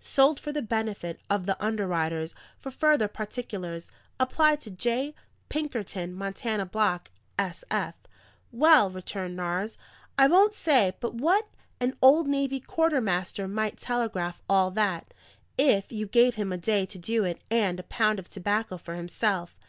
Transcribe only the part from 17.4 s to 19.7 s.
in and a pound of tobacco for himself.